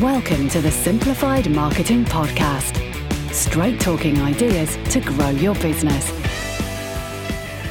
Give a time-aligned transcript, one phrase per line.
[0.00, 2.76] Welcome to the Simplified Marketing Podcast.
[3.32, 6.10] Straight talking ideas to grow your business.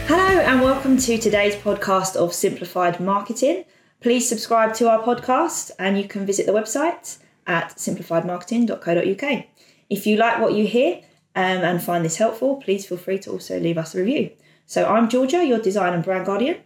[0.08, 3.64] Hello, and welcome to today's podcast of Simplified Marketing.
[4.02, 9.46] Please subscribe to our podcast, and you can visit the website at simplifiedmarketing.co.uk.
[9.92, 11.02] If you like what you hear
[11.36, 14.32] um, and find this helpful, please feel free to also leave us a review.
[14.66, 16.58] So, I'm Georgia, your design and brand guardian.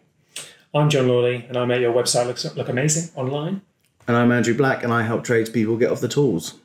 [0.73, 3.61] I'm John Lawley, and I make your website look, look amazing online.
[4.07, 6.55] And I'm Andrew Black, and I help tradespeople get off the tools.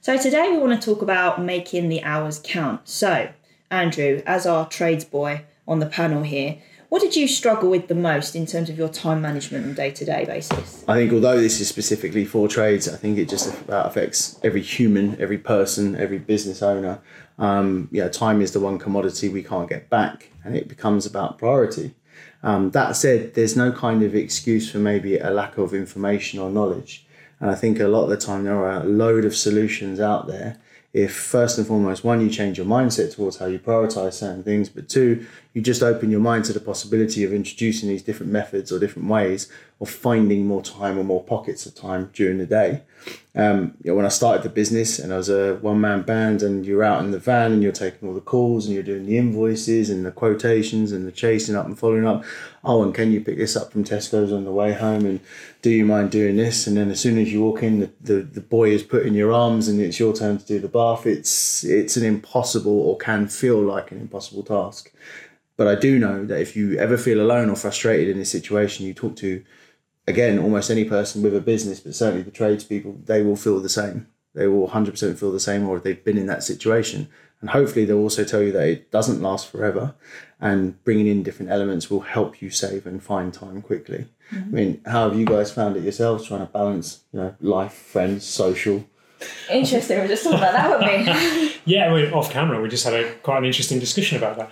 [0.00, 2.88] So, today we want to talk about making the hours count.
[2.88, 3.30] So,
[3.70, 6.58] Andrew, as our trades boy on the panel here,
[6.88, 9.90] what did you struggle with the most in terms of your time management on day
[9.90, 10.84] to day basis?
[10.88, 15.20] I think, although this is specifically for trades, I think it just affects every human,
[15.20, 17.00] every person, every business owner.
[17.38, 21.38] Um, yeah, time is the one commodity we can't get back, and it becomes about
[21.38, 21.94] priority.
[22.42, 26.50] Um, that said, there's no kind of excuse for maybe a lack of information or
[26.50, 27.04] knowledge.
[27.40, 30.26] And I think a lot of the time there are a load of solutions out
[30.26, 30.58] there
[30.92, 34.68] if first and foremost, one, you change your mindset towards how you prioritize certain things,
[34.68, 38.72] but two, you just open your mind to the possibility of introducing these different methods
[38.72, 42.82] or different ways of finding more time or more pockets of time during the day.
[43.34, 46.42] Um, you know, when I started the business and I was a one man band,
[46.42, 49.06] and you're out in the van and you're taking all the calls and you're doing
[49.06, 52.24] the invoices and the quotations and the chasing up and following up.
[52.64, 55.06] Oh, and can you pick this up from Tesco's on the way home?
[55.06, 55.20] And
[55.62, 56.66] do you mind doing this?
[56.66, 59.14] And then as soon as you walk in, the, the, the boy is put in
[59.14, 61.06] your arms and it's your turn to do the bath.
[61.06, 64.92] It's it's an impossible or can feel like an impossible task.
[65.56, 68.86] But I do know that if you ever feel alone or frustrated in this situation,
[68.86, 69.44] you talk to
[70.08, 73.68] again, almost any person with a business, but certainly the tradespeople, they will feel the
[73.68, 74.08] same.
[74.34, 77.08] They will 100% feel the same, or if they've been in that situation.
[77.40, 79.94] And hopefully, they'll also tell you that it doesn't last forever,
[80.40, 84.06] and bringing in different elements will help you save and find time quickly.
[84.32, 84.48] Mm-hmm.
[84.48, 87.74] I mean, how have you guys found it yourselves trying to balance, you know, life,
[87.74, 88.86] friends, social?
[89.50, 90.00] Interesting.
[90.00, 91.54] We just talked about that, weren't we?
[91.64, 92.60] yeah, we off camera.
[92.60, 94.50] We just had a quite an interesting discussion about that.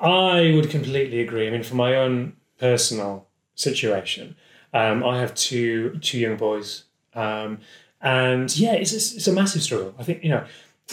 [0.00, 1.46] I would completely agree.
[1.46, 4.36] I mean, for my own personal situation,
[4.74, 6.84] um, I have two two young boys,
[7.14, 7.58] um,
[8.00, 9.94] and yeah, it's a, it's a massive struggle.
[9.98, 10.44] I think you know,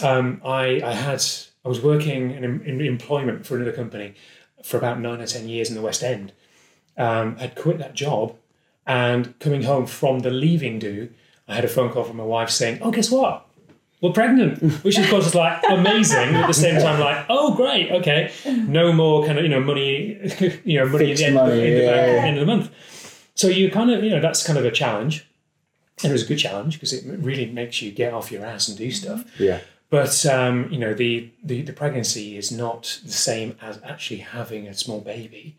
[0.02, 1.22] um, I I had
[1.64, 4.14] I was working in, in, employment for another company
[4.62, 6.32] for about nine or ten years in the West End.
[6.96, 8.36] Um, I'd quit that job,
[8.86, 11.10] and coming home from the leaving do,
[11.50, 13.46] I had a phone call from my wife saying, "Oh, guess what?
[14.00, 16.34] We're pregnant," which of course is like amazing.
[16.36, 20.18] At the same time, like, "Oh, great, okay, no more kind of you know money,
[20.64, 21.90] you know money, in the, end, money in the yeah.
[21.90, 22.70] bank at the end of the month."
[23.34, 25.26] So you kind of, you know, that's kind of a challenge.
[26.02, 28.68] And it was a good challenge because it really makes you get off your ass
[28.68, 29.24] and do stuff.
[29.38, 29.60] Yeah.
[29.88, 34.68] But um, you know, the, the the pregnancy is not the same as actually having
[34.68, 35.56] a small baby,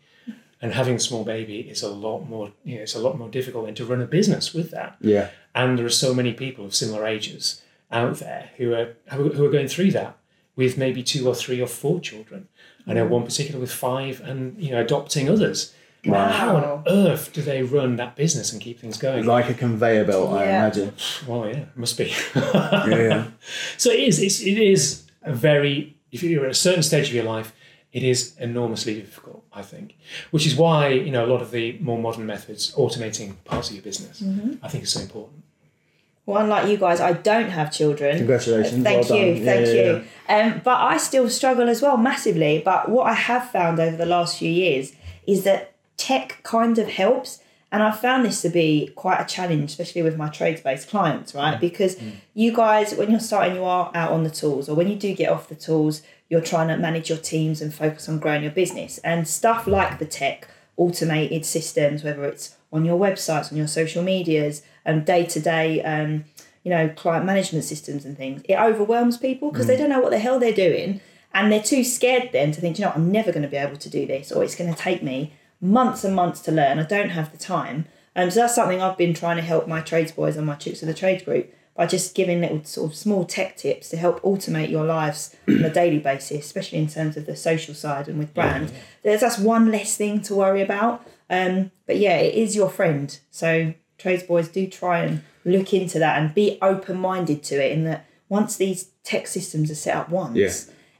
[0.60, 2.52] and having a small baby is a lot more.
[2.64, 4.96] You know, it's a lot more difficult than to run a business with that.
[5.00, 5.30] Yeah.
[5.54, 9.50] And there are so many people of similar ages out there who are who are
[9.50, 10.16] going through that
[10.56, 12.48] with maybe two or three or four children.
[12.86, 13.10] I know mm.
[13.10, 15.74] one particular with five, and you know, adopting others.
[16.04, 16.28] Wow.
[16.28, 19.24] How on earth do they run that business and keep things going?
[19.24, 20.36] Like a conveyor belt, yeah.
[20.36, 20.94] I imagine.
[21.28, 22.12] Well, yeah, must be.
[22.34, 23.26] yeah, yeah.
[23.76, 24.20] So it is.
[24.20, 25.96] It's, it is a very.
[26.10, 27.54] If you're at a certain stage of your life,
[27.92, 29.44] it is enormously difficult.
[29.52, 29.96] I think,
[30.30, 33.76] which is why you know a lot of the more modern methods, automating parts of
[33.76, 34.64] your business, mm-hmm.
[34.64, 35.42] I think is so important.
[36.24, 38.16] Well, unlike you guys, I don't have children.
[38.16, 38.84] Congratulations.
[38.84, 39.44] Thank well you, done.
[39.44, 40.04] thank yeah, you.
[40.28, 40.38] Yeah.
[40.38, 42.62] Um, but I still struggle as well massively.
[42.64, 44.94] But what I have found over the last few years
[45.26, 47.40] is that tech kind of helps.
[47.72, 51.34] And I found this to be quite a challenge, especially with my trades based clients,
[51.34, 51.58] right?
[51.58, 52.12] Because mm.
[52.34, 55.14] you guys, when you're starting, you are out on the tools, or when you do
[55.14, 58.52] get off the tools, you're trying to manage your teams and focus on growing your
[58.52, 58.96] business.
[59.04, 60.48] And stuff like the tech,
[60.78, 65.74] automated systems, whether it's on your websites, on your social medias, and day to day,
[66.64, 69.68] you know, client management systems and things, it overwhelms people because mm.
[69.68, 71.02] they don't know what the hell they're doing.
[71.34, 73.76] And they're too scared then to think, you know, I'm never going to be able
[73.76, 76.78] to do this, or it's going to take me months and months to learn.
[76.78, 77.84] I don't have the time.
[78.16, 80.80] Um, so that's something I've been trying to help my trades boys and my chicks
[80.80, 84.20] of the trades group by just giving little sort of small tech tips to help
[84.22, 88.18] automate your lives on a daily basis, especially in terms of the social side and
[88.18, 88.68] with brand.
[88.68, 88.82] Yeah, yeah.
[89.02, 91.06] There's that's one less thing to worry about.
[91.30, 93.18] Um, but yeah, it is your friend.
[93.30, 97.72] So trades boys do try and look into that and be open minded to it.
[97.72, 100.50] In that once these tech systems are set up once, yeah.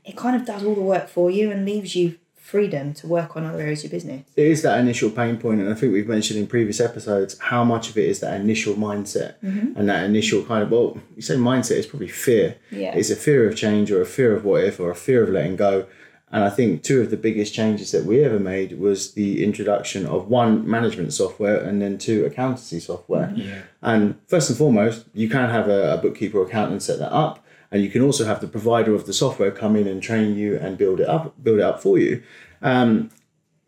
[0.04, 3.36] it kind of does all the work for you and leaves you freedom to work
[3.36, 4.24] on other areas of your business.
[4.36, 7.62] It is that initial pain point, and I think we've mentioned in previous episodes how
[7.62, 9.78] much of it is that initial mindset mm-hmm.
[9.78, 12.56] and that initial kind of well, you say mindset is probably fear.
[12.70, 12.94] Yeah.
[12.94, 15.30] It's a fear of change or a fear of what if or a fear of
[15.30, 15.86] letting go.
[16.32, 20.04] And I think two of the biggest changes that we ever made was the introduction
[20.06, 23.32] of one management software and then two accountancy software.
[23.36, 23.62] Yeah.
[23.82, 27.44] And first and foremost, you can have a, a bookkeeper or accountant set that up,
[27.72, 30.56] and you can also have the provider of the software come in and train you
[30.58, 32.22] and build it up, build it up for you.
[32.60, 33.10] Um,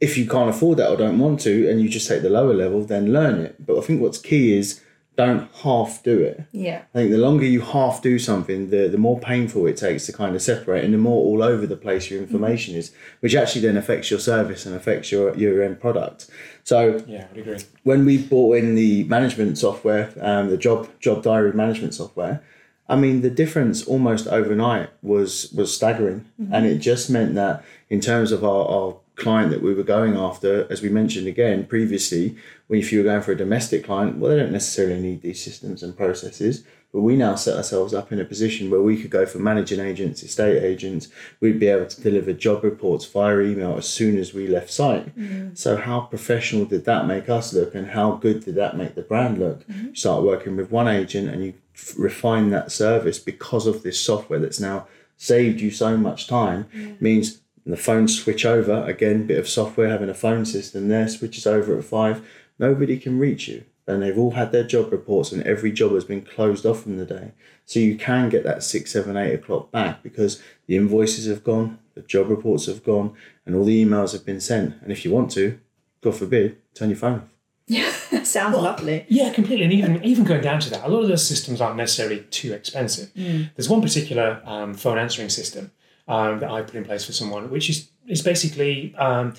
[0.01, 2.53] if you can't afford that or don't want to, and you just take the lower
[2.53, 3.65] level, then learn it.
[3.67, 4.83] But I think what's key is
[5.17, 6.45] don't half do it.
[6.51, 6.83] Yeah.
[6.93, 10.13] I think the longer you half do something, the, the more painful it takes to
[10.13, 13.61] kind of separate and the more all over the place your information is, which actually
[13.63, 16.29] then affects your service and affects your, your end product.
[16.65, 17.59] So Yeah, I would agree.
[17.85, 22.43] when we bought in the management software, um, the job job diary management software,
[22.89, 26.53] I mean the difference almost overnight was was staggering, mm-hmm.
[26.53, 30.17] and it just meant that in terms of our, our client that we were going
[30.17, 32.37] after, as we mentioned again previously,
[32.67, 35.43] when if you were going for a domestic client, well they don't necessarily need these
[35.43, 36.65] systems and processes.
[36.93, 39.81] But we now set ourselves up in a position where we could go for managing
[39.81, 41.09] agents, estate agents.
[41.41, 45.07] We'd be able to deliver job reports via email as soon as we left site.
[45.19, 45.55] Mm-hmm.
[45.55, 49.03] So how professional did that make us look, and how good did that make the
[49.03, 49.65] brand look?
[49.69, 51.55] You start working with one agent, and you
[51.97, 54.87] refine that service because of this software that's now
[55.17, 56.67] saved you so much time.
[57.01, 61.47] Means the phone switch over again, bit of software having a phone system there switches
[61.47, 62.27] over at five.
[62.59, 66.05] Nobody can reach you and they've all had their job reports and every job has
[66.05, 67.33] been closed off from the day.
[67.67, 71.79] So you can get that six, seven, eight o'clock back because the invoices have gone,
[71.95, 74.81] the job reports have gone, and all the emails have been sent.
[74.83, 75.59] And if you want to,
[76.03, 77.34] God forbid, turn your phone off.
[77.67, 77.91] Yeah,
[78.25, 79.07] sounds lovely.
[79.09, 79.65] Yeah, completely.
[79.65, 82.53] And even even going down to that, a lot of those systems aren't necessarily too
[82.53, 83.11] expensive.
[83.15, 85.71] There's one particular um, phone answering system
[86.09, 89.35] um, that I put in place for someone, which is is basically um,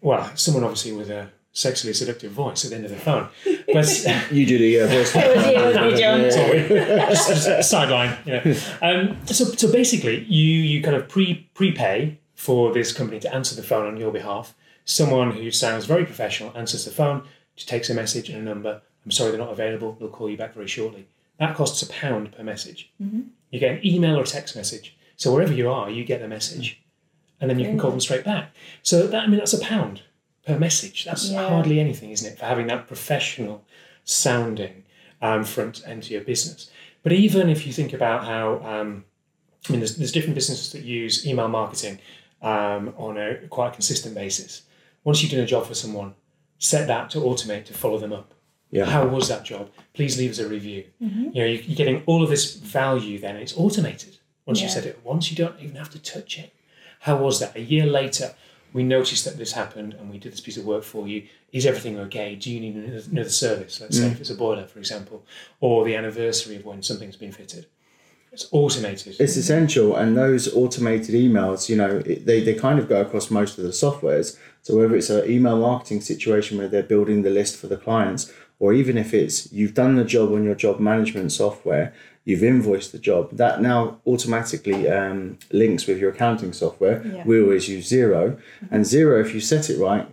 [0.00, 3.28] well, someone obviously with a sexually seductive voice at the end of the phone,
[3.72, 3.86] but.
[4.30, 5.14] You do the uh, voice.
[5.16, 6.30] It was you, it was me, John.
[6.30, 6.68] Sorry,
[7.10, 8.16] Just- just sideline.
[8.26, 8.56] You know.
[8.82, 13.54] um, so, so basically, you you kind of pre prepay for this company to answer
[13.56, 14.54] the phone on your behalf.
[14.84, 17.22] Someone who sounds very professional answers the phone,
[17.56, 18.80] just takes a message and a number.
[19.04, 19.96] I'm sorry, they're not available.
[19.98, 21.06] They'll call you back very shortly.
[21.38, 22.90] That costs a pound per message.
[22.98, 24.96] You get an email or a text message.
[25.16, 26.82] So wherever you are, you get the message,
[27.40, 28.50] and then you can call them straight back.
[28.82, 30.02] So that I mean, that's a pound
[30.46, 31.04] per message.
[31.04, 31.48] That's Yeah.
[31.48, 33.64] hardly anything, isn't it, for having that professional
[34.04, 34.84] sounding
[35.22, 36.70] um, front end to your business.
[37.02, 39.04] But even if you think about how, um,
[39.68, 41.98] I mean, there's, there's different businesses that use email marketing
[42.42, 44.62] um, on a quite consistent basis.
[45.04, 46.14] Once you've done a job for someone,
[46.58, 48.32] set that to automate to follow them up.
[48.70, 48.84] Yeah.
[48.86, 49.70] How was that job?
[49.94, 50.84] Please leave us a review.
[51.02, 51.22] Mm-hmm.
[51.32, 53.36] You know, you- you're getting all of this value then.
[53.36, 54.16] It's automated.
[54.44, 54.72] Once you Yeah.
[54.74, 56.52] said it once, you don't even have to touch it.
[57.00, 57.54] How was that?
[57.56, 58.34] A year later,
[58.72, 61.22] we noticed that this happened and we did this piece of work for you.
[61.52, 62.34] Is everything okay?
[62.34, 63.80] Do you need another- another service?
[63.80, 64.12] Let's say mm.
[64.12, 65.24] if it's a boiler, for example,
[65.60, 67.66] or the anniversary of when something's been fitted.
[68.36, 69.16] It's automated.
[69.18, 73.30] It's essential, and those automated emails, you know, it, they, they kind of go across
[73.30, 74.36] most of the softwares.
[74.60, 78.30] So whether it's an email marketing situation where they're building the list for the clients,
[78.58, 81.94] or even if it's you've done the job on your job management software,
[82.26, 87.02] you've invoiced the job, that now automatically um, links with your accounting software.
[87.06, 87.22] Yeah.
[87.24, 88.38] We always use Xero,
[88.70, 90.06] and Xero, if you set it right,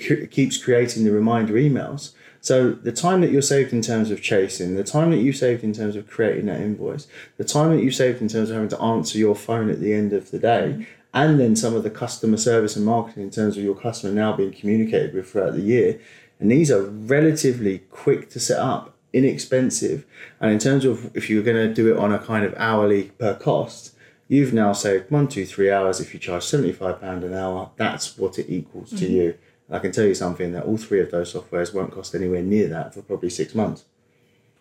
[0.00, 2.12] c- keeps creating the reminder emails.
[2.40, 5.62] So the time that you're saved in terms of chasing, the time that you saved
[5.62, 7.06] in terms of creating that invoice,
[7.36, 9.92] the time that you saved in terms of having to answer your phone at the
[9.92, 10.82] end of the day, mm-hmm.
[11.12, 14.32] and then some of the customer service and marketing in terms of your customer now
[14.32, 16.00] being communicated with throughout the year.
[16.38, 20.06] And these are relatively quick to set up, inexpensive.
[20.40, 23.10] And in terms of if you're going to do it on a kind of hourly
[23.18, 23.94] per cost,
[24.28, 26.00] you've now saved one, two, three hours.
[26.00, 29.14] If you charge £75 an hour, that's what it equals to mm-hmm.
[29.14, 29.38] you.
[29.70, 32.68] I can tell you something that all three of those softwares won't cost anywhere near
[32.68, 33.84] that for probably six months.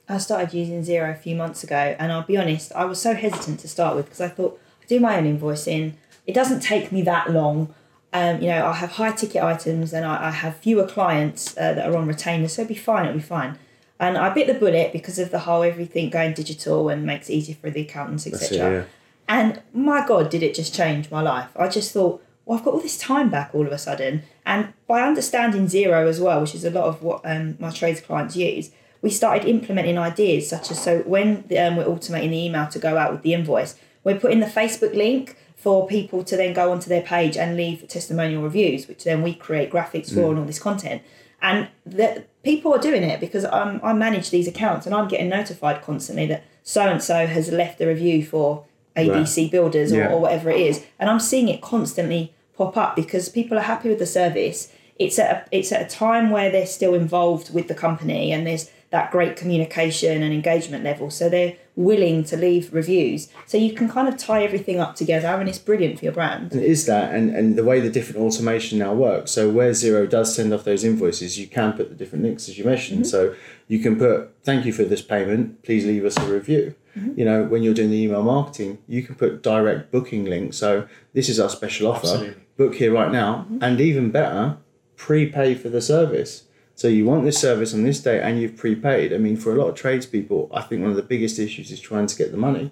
[0.08, 3.14] I started using Xero a few months ago, and I'll be honest, I was so
[3.14, 5.94] hesitant to start with because I thought I do my own invoicing.
[6.26, 7.74] It doesn't take me that long.
[8.12, 11.74] Um, you know, I have high ticket items and I, I have fewer clients uh,
[11.74, 13.06] that are on retainer, so it'll be fine.
[13.06, 13.60] It'll be fine.
[14.00, 17.34] And I bit the bullet because of the whole everything going digital and makes it
[17.34, 18.58] easier for the accountants, etc.
[18.58, 18.84] yeah.
[19.28, 21.50] And my God, did it just change my life?
[21.56, 24.24] I just thought, well, I've got all this time back all of a sudden.
[24.44, 28.02] And by understanding Xero as well, which is a lot of what um, my trades
[28.02, 28.72] clients use,
[29.04, 32.98] we started implementing ideas such as so when um, we're automating the email to go
[32.98, 36.90] out with the invoice, we're putting the Facebook link for people to then go onto
[36.90, 40.58] their page and leave testimonial reviews, which then we create graphics for and all this
[40.58, 41.04] content.
[41.44, 45.30] And the, people are doing it because um, I manage these accounts and I'm getting
[45.30, 48.66] notified constantly that so and so has left a review for
[48.96, 50.12] ABC Builders or, Yeah.
[50.14, 50.84] or whatever it is.
[50.98, 54.72] And I'm seeing it constantly pop up because people are happy with the service.
[54.98, 58.46] It's at a, it's at a time where they're still involved with the company and
[58.46, 61.10] there's that great communication and engagement level.
[61.10, 63.30] So they're willing to leave reviews.
[63.46, 66.52] So you can kind of tie everything up together and it's brilliant for your brand.
[66.52, 69.32] And it is that and, and the way the different automation now works.
[69.32, 72.58] So where Xero does send off those invoices, you can put the different links as
[72.58, 73.06] you mentioned.
[73.06, 73.10] Mm-hmm.
[73.10, 73.36] So
[73.68, 76.76] you can put thank you for this payment, please leave us a review.
[76.98, 77.20] Mm-hmm.
[77.20, 80.58] You know, when you're doing the email marketing, you can put direct booking links.
[80.58, 82.36] So this is our special offer.
[82.60, 83.48] Book here right now.
[83.62, 84.58] And even better,
[84.98, 86.44] prepay for the service.
[86.76, 89.14] So you want this service on this day and you've prepaid.
[89.14, 91.80] I mean, for a lot of tradespeople, I think one of the biggest issues is
[91.80, 92.72] trying to get the money.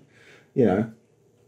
[0.54, 0.92] You know,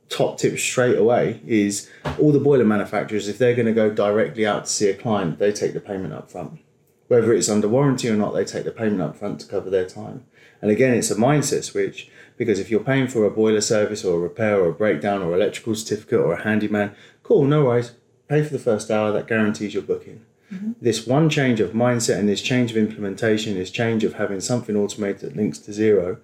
[0.07, 4.47] top tip straight away is all the boiler manufacturers, if they're going to go directly
[4.47, 6.61] out to see a client, they take the payment up front.
[7.09, 9.85] Whether it's under warranty or not, they take the payment up front to cover their
[9.85, 10.23] time.
[10.61, 14.15] And again, it's a mindset switch because if you're paying for a boiler service or
[14.15, 17.91] a repair or a breakdown or electrical certificate or a handyman, cool, no worries.
[18.29, 20.25] Pay for the first hour, that guarantees your booking.
[20.53, 20.71] Mm-hmm.
[20.81, 24.75] This one change of mindset and this change of implementation, this change of having something
[24.75, 26.19] automated that links to Xero,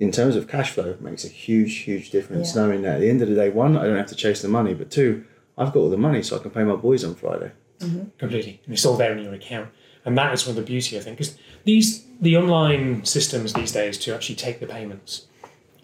[0.00, 2.54] in terms of cash flow, makes a huge, huge difference.
[2.54, 2.62] Yeah.
[2.62, 4.48] Knowing that at the end of the day, one, I don't have to chase the
[4.48, 5.24] money, but two,
[5.58, 7.52] I've got all the money so I can pay my boys on Friday.
[7.80, 8.10] Mm-hmm.
[8.18, 8.60] completely.
[8.64, 9.68] And it's all there in your account.
[10.04, 13.72] And that is one of the beauty, I think, because these the online systems these
[13.72, 15.26] days to actually take the payments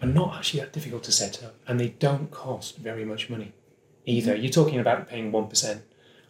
[0.01, 3.53] are not actually that difficult to set up, and they don't cost very much money
[4.05, 4.33] either.
[4.33, 4.43] Mm-hmm.
[4.43, 5.81] You're talking about paying one percent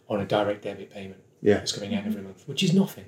[0.08, 1.54] on a direct debit payment Yeah.
[1.54, 3.06] that's coming out every month, which is nothing.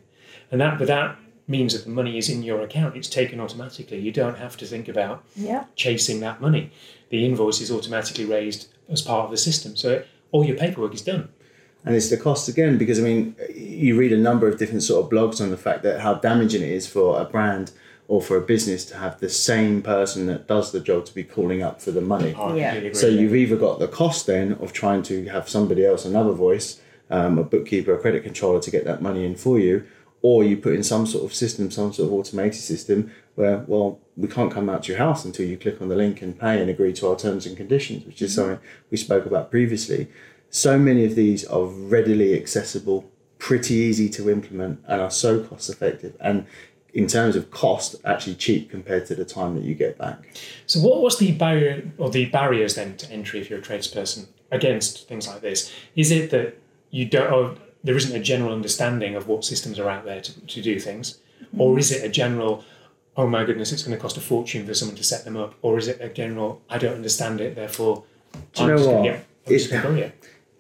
[0.51, 1.17] And that, but that
[1.47, 3.99] means that the money is in your account; it's taken automatically.
[3.99, 5.65] You don't have to think about Yeah.
[5.77, 6.71] chasing that money.
[7.11, 10.03] The invoice is automatically raised as part of the system, so
[10.33, 11.29] all your paperwork is done.
[11.87, 15.05] And it's the cost again, because I mean, you read a number of different sort
[15.05, 17.73] of blogs on the fact that how damaging it is for a brand
[18.07, 21.25] or for a business to have the same person that does the job to be
[21.25, 22.35] calling up for the money.
[22.35, 22.93] I Yeah.
[22.93, 26.81] So you've either got the cost then of trying to have somebody else, another voice,
[27.11, 29.87] um, a bookkeeper, a credit controller to get that money in for you,
[30.21, 34.01] or you put in some sort of system, some sort of automated system where, well,
[34.17, 36.61] we can't come out to your house until you click on the link and pay
[36.61, 38.59] and agree to our terms and conditions, which is something
[38.91, 40.09] we spoke about previously.
[40.51, 45.69] So many of these are readily accessible, pretty easy to implement, and are so cost
[45.69, 46.17] effective.
[46.21, 46.47] And
[46.95, 50.19] in terms of cost, actually cheap compared to the time that you get back.
[50.67, 54.27] So, what was the barrier or the barriers then to entry if you're a tradesperson
[54.53, 55.73] against things like this?
[55.97, 56.57] Is it that
[56.91, 60.41] you don't, or there isn't a general understanding of what systems are out there to,
[60.47, 61.19] to do things,
[61.59, 62.65] or is it a general,
[63.17, 65.55] oh my goodness, it's going to cost a fortune for someone to set them up,
[65.63, 68.05] or is it a general, I don't understand it, therefore
[68.55, 69.03] Do you I'm know just what?
[69.03, 70.11] get, I'm just It- going to go yeah.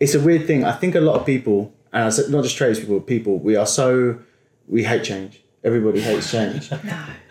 [0.00, 0.64] it's a weird thing.
[0.64, 3.67] I think a lot of people, and I said not just tradespeople, people, we are
[3.67, 4.19] so
[4.67, 5.41] we hate change.
[5.64, 6.71] Everybody hates change.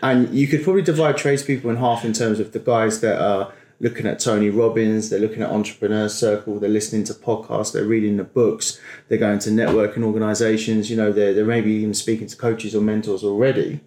[0.02, 3.54] And you could probably divide tradespeople in half in terms of the guys that are
[3.80, 8.18] looking at Tony Robbins, they're looking at Entrepreneur Circle, they're listening to podcasts, they're reading
[8.18, 12.36] the books, they're going to networking organizations, you know, they're, they're maybe even speaking to
[12.36, 13.80] coaches or mentors already.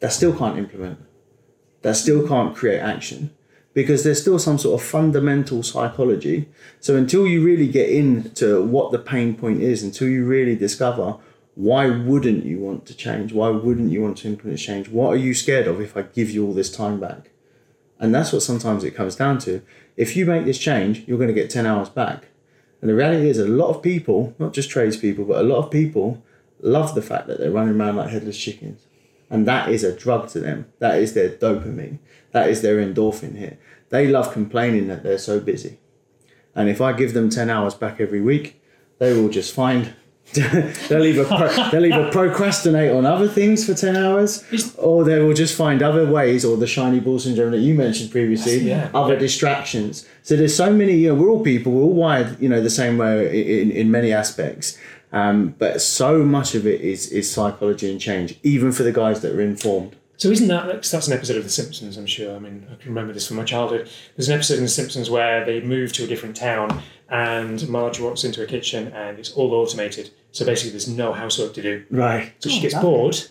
[0.00, 0.98] That still can't implement.
[1.82, 3.30] That still can't create action
[3.74, 6.48] because there's still some sort of fundamental psychology.
[6.80, 11.16] So until you really get into what the pain point is, until you really discover
[11.58, 13.32] why wouldn't you want to change?
[13.32, 14.88] Why wouldn't you want to implement change?
[14.88, 17.30] What are you scared of if I give you all this time back?
[17.98, 19.62] And that's what sometimes it comes down to.
[19.96, 22.28] If you make this change, you're going to get 10 hours back.
[22.80, 25.72] And the reality is, a lot of people, not just tradespeople, but a lot of
[25.72, 26.22] people
[26.60, 28.86] love the fact that they're running around like headless chickens.
[29.28, 30.66] And that is a drug to them.
[30.78, 31.98] That is their dopamine.
[32.30, 33.60] That is their endorphin hit.
[33.88, 35.80] They love complaining that they're so busy.
[36.54, 38.62] And if I give them 10 hours back every week,
[39.00, 39.96] they will just find
[40.88, 44.44] they'll either pro- they'll either procrastinate on other things for 10 hours
[44.76, 48.10] or they will just find other ways or the shiny ball syndrome that you mentioned
[48.10, 48.90] previously Yeah.
[48.94, 50.06] other distractions.
[50.22, 52.70] So there's so many you know we're all people we're all wired you know the
[52.70, 54.76] same way in, in many aspects.
[55.12, 59.22] Um, but so much of it is is psychology and change even for the guys
[59.22, 61.96] that are informed So isn't that that's that's an episode of The Simpsons?
[61.96, 62.34] I'm sure.
[62.36, 63.88] I mean, I can remember this from my childhood.
[64.16, 68.00] There's an episode in The Simpsons where they move to a different town, and Marge
[68.00, 70.10] walks into a kitchen, and it's all automated.
[70.32, 71.84] So basically, there's no housework to do.
[71.90, 72.90] right So she Oh, gets lovely.
[72.90, 73.22] bored,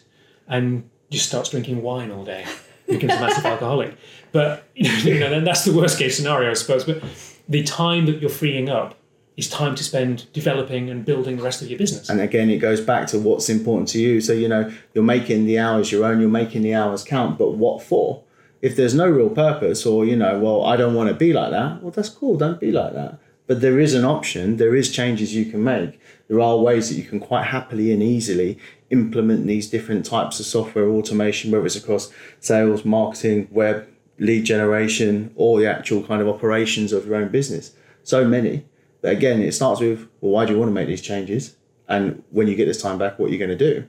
[0.47, 2.45] and just starts drinking wine all day.
[2.87, 3.95] Becomes a massive alcoholic.
[4.31, 6.85] But you know, then that's the worst case scenario, I suppose.
[6.85, 7.03] But
[7.49, 8.95] the time that you're freeing up
[9.37, 12.09] is time to spend developing and building the rest of your business.
[12.09, 14.19] and again it goes back to what's important to you.
[14.19, 17.51] So you know you're making the hours your own you're making the hours count but
[17.51, 18.23] what for?
[18.61, 21.51] If there's no real purpose or you know well i don't want to be like
[21.51, 23.19] that well that's cool don't be like that.
[23.45, 25.99] But there is an option there is changes you can make.
[26.27, 28.57] There are ways that you can quite happily and easily
[28.89, 33.87] implement these different types of software automation whether it's across sales marketing web
[34.19, 37.73] lead generation or the actual kind of operations of your own business.
[38.03, 38.65] So many
[39.03, 41.55] again it starts with well why do you want to make these changes
[41.87, 43.87] and when you get this time back what are you going to do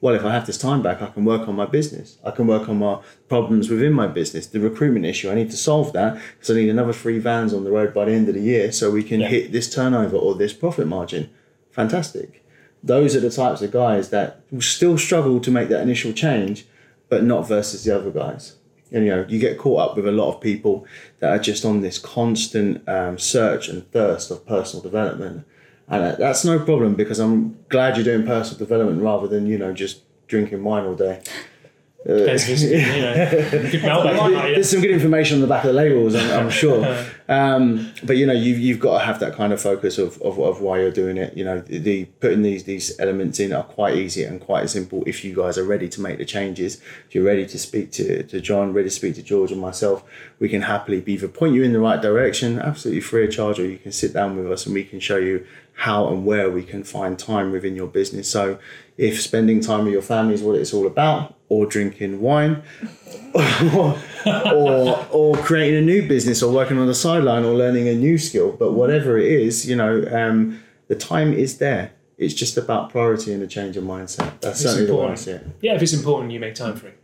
[0.00, 2.18] well, if I have this time back, I can work on my business.
[2.22, 4.46] I can work on my problems within my business.
[4.46, 7.64] The recruitment issue, I need to solve that because I need another three vans on
[7.64, 9.28] the road by the end of the year so we can Yeah.
[9.28, 11.30] hit this turnover or this profit margin.
[11.70, 12.44] Fantastic.
[12.84, 16.66] Those are the types of guys that will still struggle to make that initial change,
[17.08, 18.55] but not versus the other guys.
[18.92, 20.86] And you know, you get caught up with a lot of people
[21.18, 25.44] that are just on this constant um, search and thirst of personal development,
[25.88, 29.58] and uh, that's no problem because I'm glad you're doing personal development rather than you
[29.58, 31.20] know just drinking wine all day.
[32.08, 33.14] If it's, you know,
[33.50, 34.54] good Malbec, might you?
[34.54, 36.82] There's some good information on the back of the labels, I'm, I'm sure.
[37.28, 40.38] Um, but you know, you've, you've got to have that kind of focus of, of,
[40.38, 41.36] of why you're doing it.
[41.36, 45.02] You know, the, the putting these these elements in are quite easy and quite simple
[45.06, 46.80] if you guys are ready to make the changes.
[47.08, 50.04] If you're ready to speak to, to John, ready to speak to George and myself,
[50.38, 53.66] we can happily either point you in the right direction, absolutely free of charge, or
[53.66, 56.62] you can sit down with us and we can show you how and where we
[56.62, 58.28] can find time within your business.
[58.28, 58.58] So
[58.96, 62.62] if spending time with your family is what it's all about, or drinking wine,
[63.74, 67.94] or, or or creating a new business, or working on the sideline, or learning a
[67.94, 71.92] new skill, but whatever it is, you know, um, the time is there.
[72.18, 74.40] It's just about priority and a change of mindset.
[74.40, 75.18] That's It's certainly the way I important.
[75.18, 75.46] see it.
[75.60, 76.98] Yeah, if it's important, you make time for it.